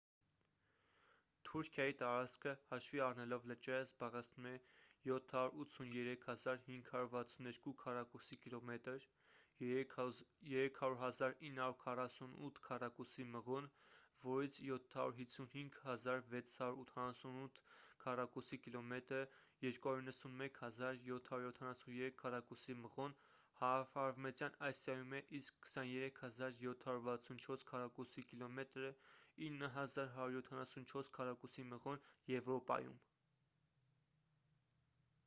թուրքիայի 1.53 1.93
տարածքը 2.01 2.51
հաշվի 2.67 3.01
առնելով 3.05 3.47
լճերը 3.51 3.79
զբաղեցնում 3.87 4.45
է 4.51 4.53
783 5.07 6.13
562 6.69 6.83
քառակուսի 7.81 8.37
կիլոմետր 8.45 9.03
300 9.63 10.23
948 10.53 12.63
քառակուսի 12.69 13.27
մղոն 13.33 13.67
որից 14.29 14.59
755 14.69 15.77
688 16.05 17.61
քառակուսի 18.05 18.61
կիլոմետրը 18.67 19.21
291 19.67 20.57
773 20.73 22.17
քառակուսի 22.25 22.77
մղոն 22.85 23.17
հարավարևմտյան 23.61 24.55
ասիայում 24.73 25.11
է 25.17 25.19
իսկ 25.41 25.67
23 25.77 26.13
764 26.25 27.67
քառակուսի 27.71 28.23
կիլոմետրը 28.31 28.93
9 29.43 29.67
174 29.81 31.11
քառակուսի 31.17 31.63
մղոն` 31.73 32.01
եվրոպայում: 32.31 32.97